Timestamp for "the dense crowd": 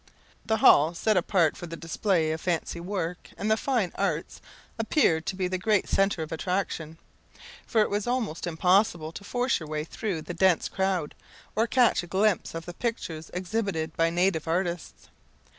10.23-11.13